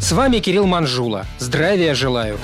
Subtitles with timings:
[0.00, 1.26] С вами Кирилл Манжула.
[1.38, 2.38] Здравия желаю.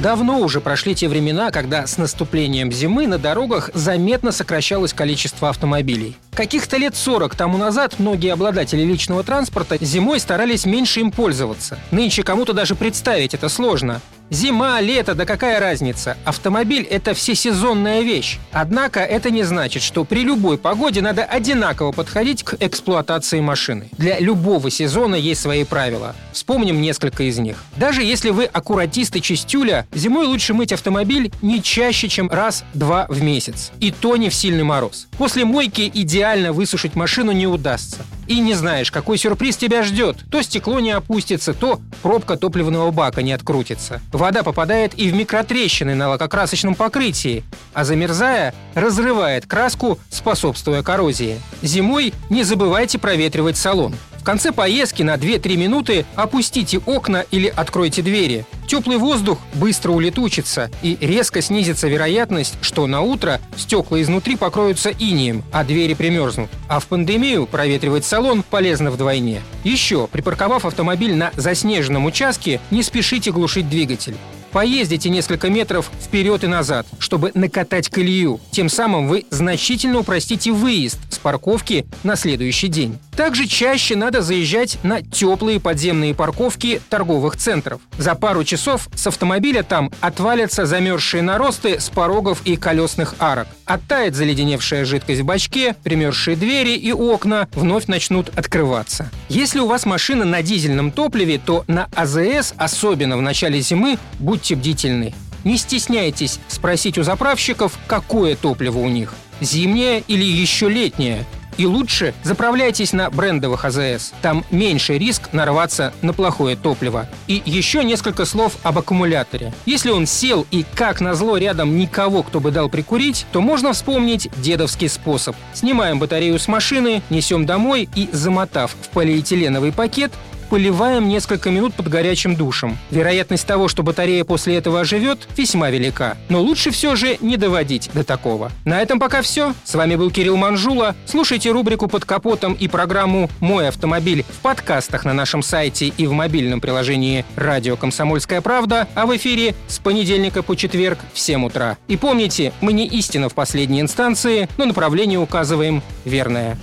[0.00, 6.16] Давно уже прошли те времена, когда с наступлением зимы на дорогах заметно сокращалось количество автомобилей.
[6.34, 11.78] Каких-то лет 40 тому назад многие обладатели личного транспорта зимой старались меньше им пользоваться.
[11.90, 14.02] Нынче кому-то даже представить это сложно.
[14.28, 16.16] Зима, лето, да какая разница?
[16.24, 18.38] Автомобиль– это всесезонная вещь.
[18.50, 23.88] Однако это не значит, что при любой погоде надо одинаково подходить к эксплуатации машины.
[23.96, 26.16] Для любого сезона есть свои правила.
[26.32, 27.62] Вспомним несколько из них.
[27.76, 33.22] Даже если вы аккуратист и чистюля, зимой лучше мыть автомобиль не чаще, чем раз-два в
[33.22, 33.70] месяц.
[33.78, 35.06] И то не в сильный мороз.
[35.18, 37.98] После мойки идеально высушить машину не удастся.
[38.26, 40.18] И не знаешь, какой сюрприз тебя ждет.
[40.30, 44.00] То стекло не опустится, то пробка топливного бака не открутится.
[44.12, 51.40] Вода попадает и в микротрещины на лакокрасочном покрытии, а замерзая, разрывает краску, способствуя коррозии.
[51.62, 53.94] Зимой не забывайте проветривать салон.
[54.26, 58.44] Конце поездки на 2-3 минуты опустите окна или откройте двери.
[58.66, 65.44] Теплый воздух быстро улетучится и резко снизится вероятность, что на утро стекла изнутри покроются инием,
[65.52, 66.50] а двери примерзнут.
[66.66, 69.42] А в пандемию проветривать салон полезно вдвойне.
[69.62, 74.16] Еще, припарковав автомобиль на заснеженном участке, не спешите глушить двигатель.
[74.52, 78.40] Поездите несколько метров вперед и назад, чтобы накатать колею.
[78.50, 82.98] Тем самым вы значительно упростите выезд с парковки на следующий день.
[83.16, 87.80] Также чаще надо заезжать на теплые подземные парковки торговых центров.
[87.96, 93.48] За пару часов с автомобиля там отвалятся замерзшие наросты с порогов и колесных арок.
[93.64, 99.10] Оттает заледеневшая жидкость в бачке, примерзшие двери и окна вновь начнут открываться.
[99.28, 103.98] Если у вас машина на дизельном топливе, то на АЗС, особенно в начале зимы,
[104.36, 105.14] будьте бдительны.
[105.44, 111.24] Не стесняйтесь спросить у заправщиков, какое топливо у них– зимнее или еще летнее.
[111.56, 114.12] И лучше заправляйтесь на брендовых АЗС.
[114.20, 117.08] Там меньше риск нарваться на плохое топливо.
[117.28, 119.54] И еще несколько слов об аккумуляторе.
[119.64, 124.28] Если он сел и, как назло, рядом никого, кто бы дал прикурить, то можно вспомнить
[124.36, 125.34] дедовский способ.
[125.54, 130.12] Снимаем батарею с машины, несем домой и, замотав в полиэтиленовый пакет,
[130.46, 132.78] поливаем несколько минут под горячим душем.
[132.90, 136.16] Вероятность того, что батарея после этого оживет, весьма велика.
[136.28, 138.50] Но лучше все же не доводить до такого.
[138.64, 139.54] На этом пока все.
[139.64, 140.94] С вами был Кирилл Манжула.
[141.06, 146.12] Слушайте рубрику «Под капотом» и программу «Мой автомобиль» в подкастах на нашем сайте и в
[146.12, 151.76] мобильном приложении «Радио Комсомольская правда», а в эфире с понедельника по четверг в 7 утра.
[151.88, 156.56] И помните, мы не истина в последней инстанции, но направление указываем верное.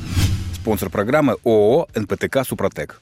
[0.56, 3.02] Спонсор программы ООО «НПТК Супротек».